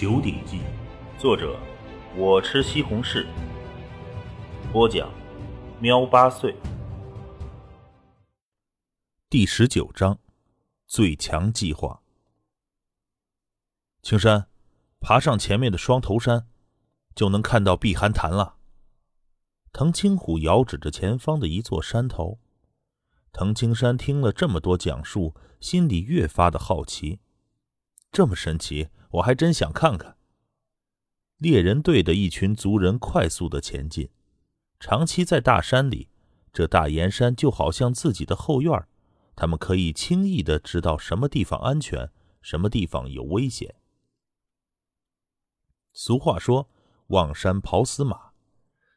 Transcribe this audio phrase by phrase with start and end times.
[0.00, 0.58] 九鼎记》，
[1.20, 1.58] 作者
[2.16, 3.26] 我吃西红柿，
[4.72, 5.12] 播讲
[5.80, 6.54] 喵八岁。
[9.28, 10.16] 第十九章：
[10.86, 12.00] 最强计划。
[14.00, 14.46] 青山，
[15.00, 16.46] 爬上前面的双头山，
[17.16, 18.54] 就能看到碧寒潭了。
[19.72, 22.38] 藤青虎遥指着前方的一座山头。
[23.32, 27.18] 藤青山听了这么多讲述，心里越发的好奇。
[28.12, 30.16] 这么神奇，我还真想看看。
[31.38, 34.10] 猎人队的一群族人快速的前进，
[34.80, 36.08] 长期在大山里，
[36.52, 38.86] 这大岩山就好像自己的后院，
[39.36, 42.10] 他们可以轻易的知道什么地方安全，
[42.42, 43.76] 什么地方有危险。
[45.92, 46.68] 俗话说
[47.08, 48.32] ：“望山跑死马。”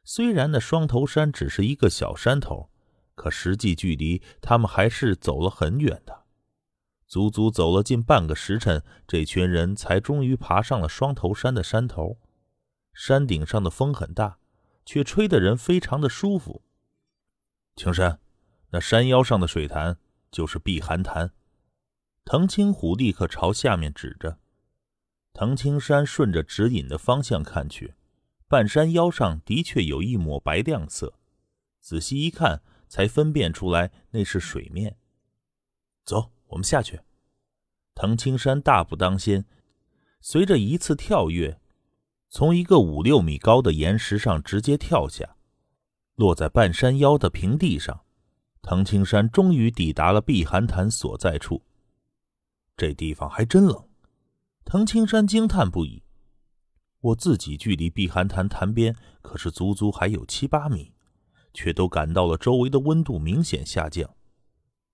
[0.04, 2.70] 虽然那双头山只是一个小山头。
[3.14, 6.21] 可实际距离，他们还是走了很远的，
[7.12, 12.18] 足足走了近半个时辰，这群人才终于爬上了双头山的山头。
[12.94, 14.38] 山顶上的风很大，
[14.86, 16.62] 却吹得人非常的舒服。
[17.76, 18.18] 青山，
[18.70, 19.98] 那山腰上的水潭
[20.30, 21.34] 就是碧寒潭。
[22.24, 24.38] 藤青虎立刻朝下面指着。
[25.34, 27.92] 藤青山顺着指引的方向看去，
[28.48, 31.12] 半山腰上的确有一抹白亮色，
[31.78, 32.62] 仔细一看。
[32.88, 34.96] 才分辨出来那是水面。
[36.04, 37.00] 走，我们下去。
[37.94, 39.44] 藤青山大步当先，
[40.20, 41.58] 随着一次跳跃，
[42.30, 45.36] 从一个五六米高的岩石上直接跳下，
[46.14, 48.02] 落在半山腰的平地上。
[48.62, 51.62] 藤青山终于抵达了碧寒潭所在处。
[52.76, 53.88] 这地方还真冷。
[54.64, 56.02] 藤青山惊叹不已。
[57.00, 60.92] 我自己距离碧寒潭潭边可是足足还有七八米。
[61.54, 64.08] 却都感到了周围的温度明显下降，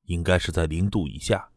[0.08, 1.50] 应该是在零度以下。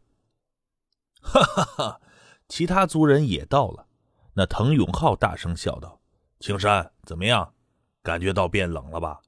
[1.20, 2.00] 哈哈哈！
[2.48, 3.86] 其他族人也到了。
[4.34, 6.00] 那滕永浩大声笑道
[6.40, 7.54] ：“青山，怎么样？
[8.02, 9.20] 感觉到变冷了吧？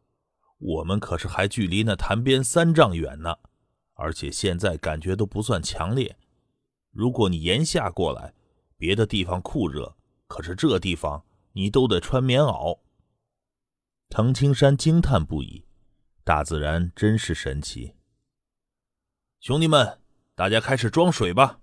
[0.59, 3.37] 我们可是还距离那潭边三丈远呢，
[3.95, 6.17] 而且现在感觉都不算强烈。
[6.91, 8.35] 如果你炎夏过来，
[8.77, 9.97] 别的地方酷热，
[10.27, 12.81] 可是这地方你都得穿棉袄。”
[14.11, 15.65] 藤青山惊叹不已，
[16.25, 17.95] 大自然真是神奇。
[19.45, 19.99] 兄弟们，
[20.35, 21.61] 大家开始装水吧！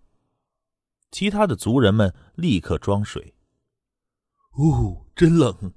[1.09, 3.33] 其他的族人们立刻装水。
[4.59, 5.73] 呜，真冷！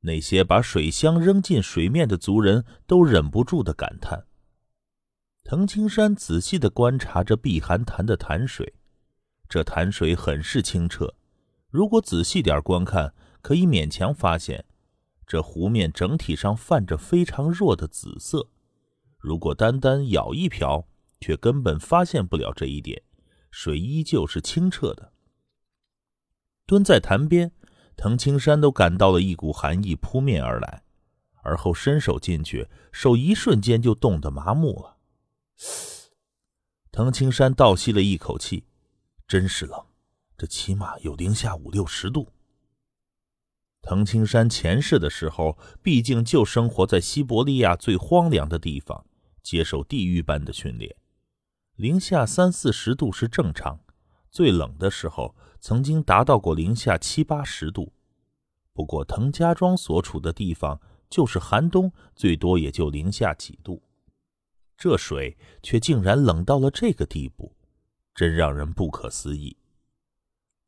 [0.00, 4.24] 那些把水箱扔进水面的族人都忍不住的感叹。
[5.44, 8.72] 藤青山仔细的观察着碧寒潭的潭水，
[9.50, 11.14] 这潭水很是清澈。
[11.68, 13.12] 如果仔细点观看，
[13.42, 14.64] 可以勉强发现。
[15.26, 18.48] 这湖面整体上泛着非常弱的紫色，
[19.18, 20.88] 如果单单舀一瓢，
[21.22, 23.02] 却根本发现不了这一点。
[23.50, 25.12] 水依旧是清澈的。
[26.66, 27.52] 蹲在潭边，
[27.96, 30.84] 藤青山都感到了一股寒意扑面而来，
[31.42, 34.98] 而后伸手进去，手一瞬间就冻得麻木了。
[36.90, 38.64] 藤青山倒吸了一口气，
[39.28, 39.86] 真是冷，
[40.36, 42.32] 这起码有零下五六十度。
[43.82, 49.04] 藤青山前世的时候，毕竟就生活在西伯利亚最荒凉的地方，
[49.42, 50.96] 接受地狱般的训练。
[51.76, 53.80] 零下三四十度是正常，
[54.30, 57.92] 最冷的时候曾经达到过零下七八十度。
[58.74, 60.78] 不过滕家庄所处的地方
[61.08, 63.82] 就是寒冬，最多也就零下几度，
[64.76, 67.56] 这水却竟然冷到了这个地步，
[68.14, 69.56] 真让人不可思议。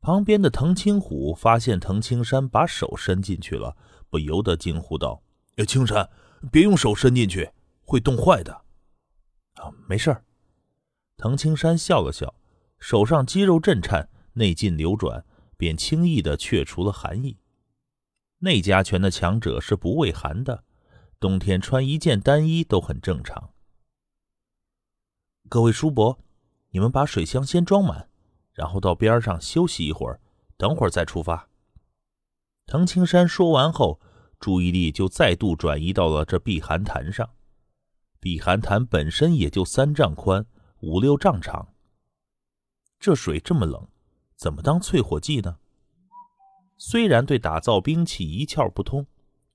[0.01, 3.77] 旁边的滕青虎发现滕青山把手伸进去了，
[4.09, 5.21] 不由得惊呼道
[5.57, 6.09] ：“哎，青山，
[6.51, 7.51] 别用手伸进去，
[7.83, 8.53] 会冻坏的。”
[9.55, 10.23] 啊，没事儿。
[11.17, 12.35] 藤青山笑了笑，
[12.79, 15.25] 手上肌肉震颤，内劲流转，
[15.57, 17.37] 便轻易的去除了寒意。
[18.39, 20.63] 内家拳的强者是不畏寒的，
[21.19, 23.51] 冬天穿一件单衣都很正常。
[25.47, 26.19] 各位叔伯，
[26.71, 28.09] 你们把水箱先装满。
[28.53, 30.21] 然后到边上休息一会儿，
[30.55, 31.49] 等会儿再出发。
[32.65, 33.99] 藤青山说完后，
[34.39, 37.29] 注意力就再度转移到了这避寒潭上。
[38.21, 40.45] 避寒潭本身也就三丈宽，
[40.85, 41.73] 五六丈长。
[42.99, 43.87] 这水这么冷，
[44.35, 45.57] 怎么当淬火剂呢？
[46.77, 49.07] 虽然对打造兵器一窍不通，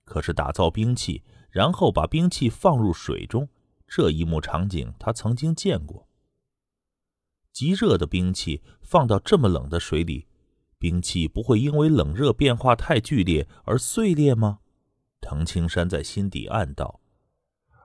[0.04, 3.48] 可是打造兵器，然后把兵器放入水中，
[3.86, 6.08] 这一幕场景他曾经见过。
[7.52, 10.26] 极热的兵器放到这么冷的水里，
[10.78, 14.58] 兵器不会因为冷热变化太剧烈而碎裂吗？
[15.20, 16.99] 藤青山在心底暗道。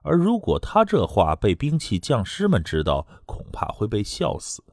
[0.07, 4.63] 而如果他这话被兵器匠师们知道，恐怕会被笑死。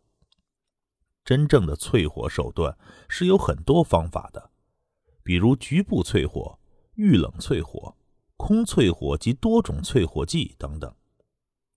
[1.24, 2.76] 真正的淬火手段
[3.08, 4.50] 是有很多方法的，
[5.22, 6.58] 比如局部淬火、
[6.96, 7.96] 遇冷淬火、
[8.36, 10.94] 空淬火及多种淬火剂等等。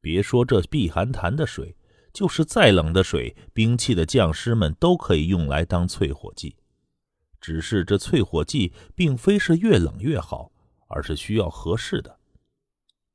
[0.01, 1.78] 别说这避寒潭的水，
[2.12, 6.58] 就是再冷的水，兵器的匠师们都可以用来当淬火剂。
[7.40, 10.51] 只是这淬火剂并非是越冷越好，
[10.88, 12.14] 而是需要合适的。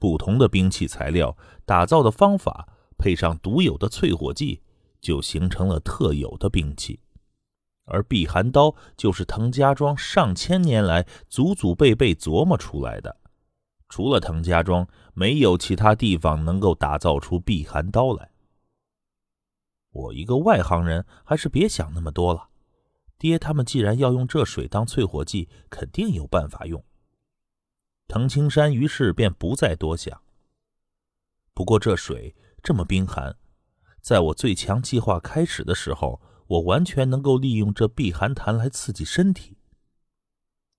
[0.01, 2.67] 不同的兵器材料打造的方法，
[2.99, 4.61] 配上独有的淬火剂。
[5.01, 7.01] 就形成了特有的兵器，
[7.87, 13.17] 而避寒刀就是滕家庄上千年来祖祖辈辈琢磨出来的。
[13.89, 18.31] 除了滕家庄，没有其他地方能够打造出避寒刀来。
[19.91, 22.51] 我一个外行人，还是别想那么多了。
[23.17, 26.85] 爹他们既然要用这水当淬火剂，肯定有办法用。
[28.13, 30.21] 滕青山于是便不再多想。
[31.55, 33.37] 不过这水这么冰寒。
[34.01, 39.59] 在我最强计划开始的时候，我完全能够利用这避寒潭来刺激身体。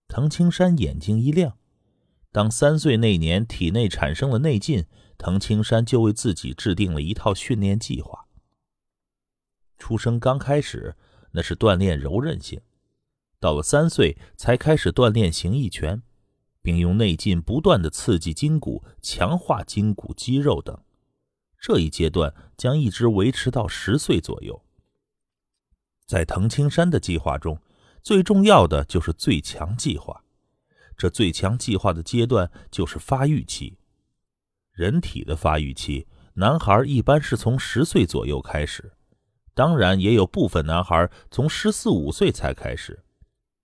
[0.09, 1.57] 滕青山眼睛一亮，
[2.33, 4.85] 当三岁那年体内产生了内劲，
[5.17, 8.27] 滕青山就为自己制定了一套训练计划。
[9.77, 10.97] 出生刚开始，
[11.31, 12.59] 那是锻炼柔韧性；
[13.39, 16.03] 到了三岁，才开始锻炼形意拳，
[16.61, 20.77] 并用内劲不断的刺激筋骨，强化筋骨肌肉等。
[21.59, 24.63] 这一阶段将一直维持到十岁左右。
[26.07, 27.59] 在滕青山的计划中，
[28.01, 30.23] 最重要的就是最强计划。
[30.97, 33.77] 这最强计划的阶段就是发育期。
[34.71, 38.93] 人体的发育期，男孩一般是从十岁左右开始，
[39.53, 43.03] 当然也有部分男孩从十四五岁才开始。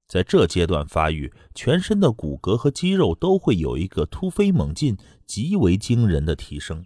[0.07, 6.85] 在这阶段发育，全身的骨骼和肌肉都会有一个突飞猛进、极为惊人的提升。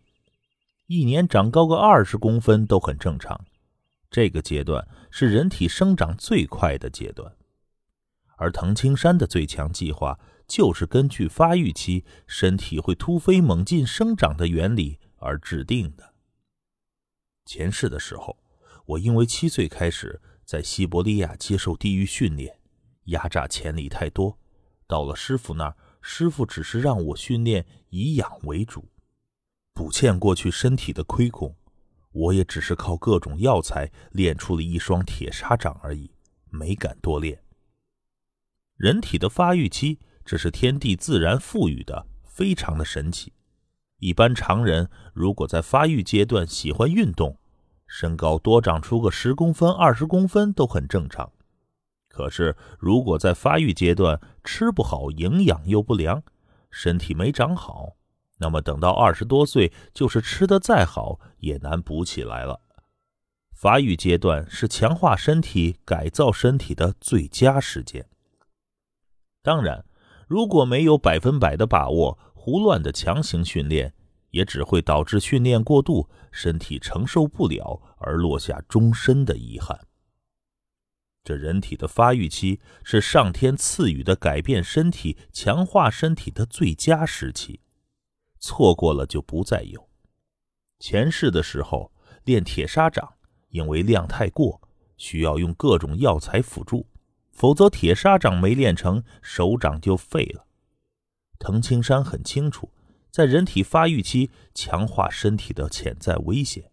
[0.87, 3.45] 一年长高个二十公分都很正常，
[4.09, 7.33] 这个阶段是人体生长最快的阶段，
[8.37, 16.13] 而藤青山的最强计划就是根据发育期身体会突飞猛进生长的原理而制定的。
[17.45, 18.37] 前世的时候，
[18.87, 22.57] 我因为七岁开始在西伯利亚接受地狱训练，
[23.05, 24.37] 压榨潜力太多，
[24.87, 28.89] 到了师傅那儿，师傅只是让我训练以养为主。
[29.73, 31.55] 补欠过去身体的亏空，
[32.11, 36.11] 我也只是靠各种药材练出了一双铁砂掌而已，
[36.49, 37.41] 没敢多练。
[38.75, 43.33] 人体的发育期，这是天地自然赋予的，非常的神奇。
[43.97, 47.37] 一般常人如果在发育阶段喜欢运动，
[47.87, 51.31] 身高多长出个十公分、二十公分都很正常。
[52.11, 56.21] 可是如果在发育阶段吃不好，营养又不良，
[56.69, 57.95] 身体没长好。
[58.37, 62.59] 那么等到二十多岁，就是吃的再好，也难补起来了。
[63.53, 68.05] 发育阶段是强化身体、改造身体的最佳时间。
[69.43, 69.85] 当然，
[70.27, 73.93] 如果没有百分百的把握，胡乱的强行训练，
[74.31, 79.79] 也只会导致训练过度，身体承受不了，而落下终身的遗憾。
[81.23, 87.61] 这人体的发育期是上天赐予的改变身体、强化身体的最佳时期。
[88.39, 89.87] 错过了就不再有。
[90.79, 91.91] 前世的时候
[92.23, 93.13] 练铁砂掌，
[93.49, 94.59] 因为量太过，
[94.97, 96.87] 需要用各种药材辅助，
[97.31, 100.47] 否则铁砂掌没练成，手掌就废了。
[101.37, 102.71] 藤青山很清楚，
[103.11, 106.71] 在人体发育期强化身体的潜在危险。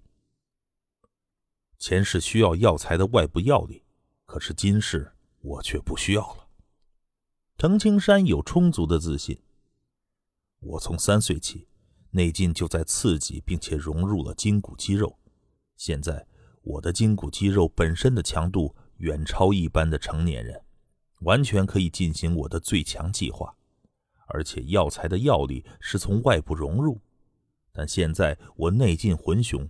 [1.78, 3.84] 前世需要药材的外部药力，
[4.28, 6.48] 可是今世我却不需要了。
[7.56, 9.40] 程青山有充足的自信。
[10.60, 11.66] 我从三岁起，
[12.10, 15.18] 内劲就在刺激，并且融入了筋骨肌肉。
[15.78, 16.26] 现在，
[16.60, 20.62] 我的筋骨肌肉本身的强度远超一般的成年人，
[21.20, 23.56] 完全可以进行我的最强计划。
[24.26, 27.00] 而且，药材的药力是从外部融入，
[27.72, 29.66] 但现在我内劲浑雄，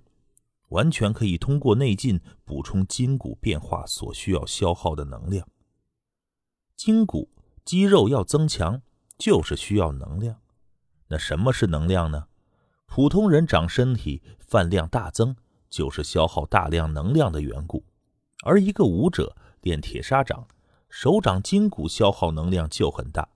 [0.68, 5.46] 完全可以通过内劲补充筋骨变化所需要消耗的能量。
[6.76, 7.30] 筋骨
[7.64, 8.80] 肌肉要增强，
[9.18, 10.40] 就是需要能量。
[11.08, 12.26] 那什么是能量呢？
[12.86, 15.36] 普通人长身体饭量大增，
[15.68, 17.84] 就是消耗大量能量的缘故。
[18.44, 20.46] 而一个武者练铁砂掌，
[20.88, 23.28] 手掌筋骨消耗能量就很大，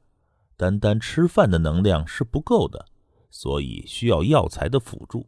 [0.56, 2.86] 单单吃饭的能量是不够的，
[3.30, 5.26] 所以需要药材的辅助。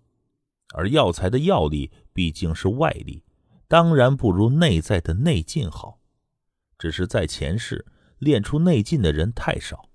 [0.75, 3.25] 而药材的药力毕竟是外力，
[3.69, 6.01] 当然不如内在的内劲好。
[6.77, 7.87] 只是在前世
[8.19, 9.89] 练出内劲的人太少。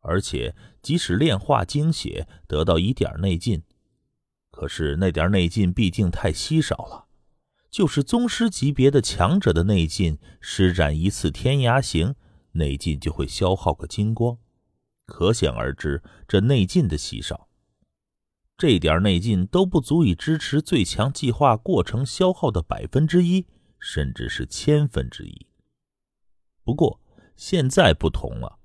[0.00, 3.62] 而且，即使炼化精血得到一点内劲，
[4.50, 7.06] 可是那点内劲毕竟太稀少了，
[7.70, 12.14] 就是宗师级别的强者的内劲，施展一次天涯行，
[12.52, 14.36] 内劲就会消耗个精光，
[15.06, 17.48] 可想而知这内劲的稀少。
[18.56, 23.46] 这点内劲都不足以支持最强计划过程消耗的百分之一，
[23.80, 25.46] 甚至是千分之一。
[26.62, 27.00] 不过
[27.36, 28.58] 现在不同了，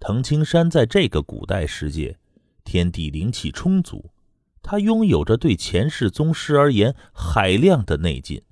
[0.00, 2.18] 藤青山在这个古代世界，
[2.64, 4.10] 天地灵气充足，
[4.62, 8.42] 他拥有着对前世宗师而言海量的内劲，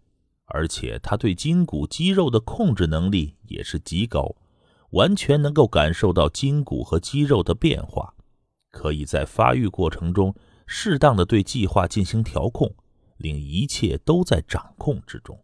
[0.44, 4.36] 而且他对筋骨肌肉的控制能力也是极高，
[4.90, 8.14] 完全能够感受到筋骨和肌肉的变化，
[8.70, 10.32] 可以在发育过程中。
[10.70, 12.72] 适当的对计划进行调控，
[13.16, 15.42] 令一切都在掌控之中。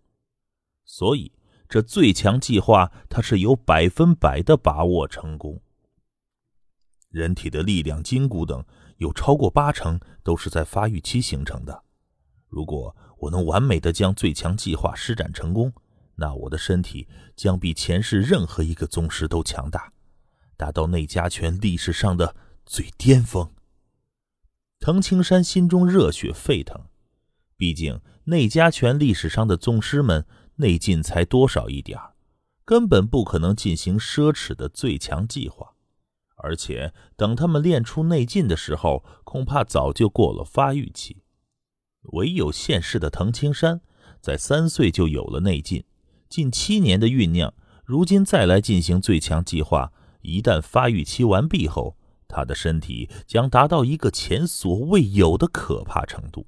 [0.85, 1.33] 所以，
[1.67, 5.63] 这最强计划，他是有百分百的把握成功。
[7.09, 8.63] 人体的力量、筋骨等，
[8.99, 11.83] 有超过八成都是在发育期形成的。
[12.49, 15.73] 如果我能完美的将最强计划施展成功，
[16.17, 19.91] 那我的身体将比前世任何一个宗师都强大，
[20.59, 23.54] 达到内家拳历史上的最巅峰。
[24.81, 26.87] 藤青山心中热血沸腾，
[27.57, 30.27] 毕竟内家拳历史上的宗师们
[30.57, 31.99] 内劲才多少一点
[32.65, 35.75] 根本不可能进行奢侈的最强计划。
[36.37, 41.23] 而且等他们练出内劲的时候，恐怕早就过了发育期。
[42.13, 43.81] 唯有现世的藤青山，
[44.21, 45.85] 在三岁就有了内劲，
[46.29, 47.55] 近七年的酝酿，
[47.87, 51.97] 如今再来进行最强计划，一旦发育期完毕后。
[52.29, 56.47] 他的身体将达到一个前所未有的可怕程度。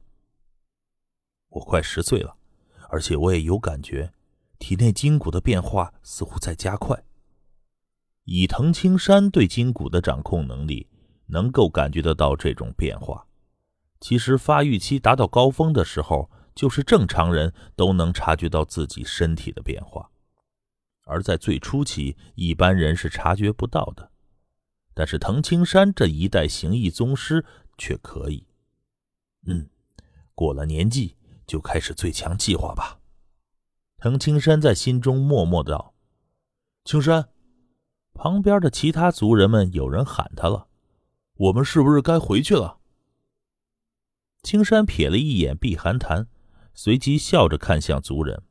[1.51, 2.37] 我快十岁了，
[2.91, 4.13] 而且我也有感觉，
[4.59, 7.03] 体内筋骨的变化似乎在加快。
[8.25, 10.89] 以藤青山对筋骨的掌控能力，
[11.27, 13.27] 能够感觉得到这种变化。
[14.01, 20.11] 其实发育期达到高峰的时候，就是正常人都能察觉到自己身体的变化，
[21.05, 24.11] 而在最初期，一般人是察觉不到的。
[24.99, 27.45] 但是藤青山这一代行义宗师
[27.77, 28.47] 却可以。
[29.47, 29.69] 嗯，
[30.35, 31.15] 过了年纪
[31.47, 32.99] 就开始最强计划吧。
[33.99, 35.95] 藤青山在心中默默的道
[36.87, 37.29] ：“青山。”
[38.15, 40.69] 旁边的其他族人们有人喊他了
[41.37, 42.79] ：“我们是不是该回去了？”
[44.43, 46.27] 青山瞥了一眼碧寒潭，
[46.73, 48.43] 随即笑着看向族人：“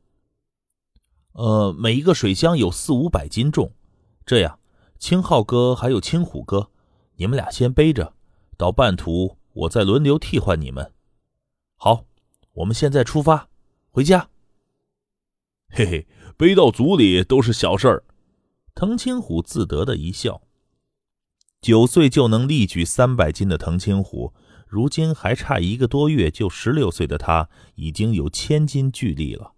[1.34, 3.72] 呃，每一个水箱有四五百斤重，
[4.24, 4.60] 这样。”
[4.98, 6.70] 青浩哥还有青虎哥，
[7.16, 8.14] 你们俩先背着，
[8.56, 10.92] 到半途我再轮流替换你们。
[11.76, 12.06] 好，
[12.54, 13.48] 我们现在出发，
[13.90, 14.28] 回家。
[15.68, 18.04] 嘿嘿，背到组里都是小事儿。
[18.74, 20.42] 藤青虎自得的一笑。
[21.60, 24.32] 九岁就能力举三百斤的藤青虎，
[24.66, 29.52] 如今还差一个多月就十六岁的他，已经有千斤巨力了。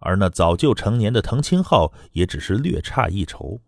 [0.00, 3.60] 而那早就成年的藤青浩，也只是略差一筹。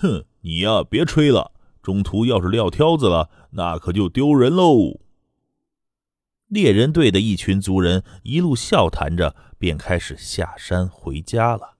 [0.00, 1.52] 哼你呀别吹了
[1.82, 4.98] 中途要是撂挑子了那可就丢人喽。
[6.48, 11.74] 猎人队的一群族人一路笑谈着便开始下山回家了。